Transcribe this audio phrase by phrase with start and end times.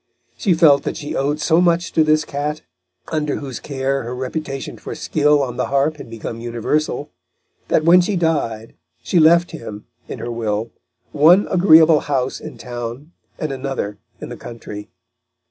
[0.35, 2.63] She felt that she owed so much to this cat,
[3.09, 7.11] under whose care her reputation for skill on the harp had become universal,
[7.67, 10.71] that when she died she left him, in her will,
[11.11, 14.89] one agreeable house in town and another in the country.